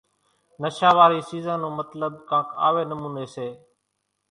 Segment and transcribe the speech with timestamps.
[0.61, 3.47] نشا واري سيزان نو مطلٻ ڪانڪ آوي نموني سي